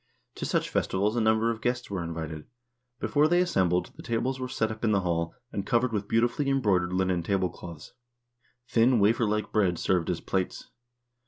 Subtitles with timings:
[0.37, 2.47] To such festi vals a number of guests were invited.
[2.99, 6.45] Before they assembled, the tables were set up in the hall, and covered with beautifully
[6.47, 7.93] embroi dered linen tablecloths.
[8.67, 10.71] Thin wafer like bread served as plates.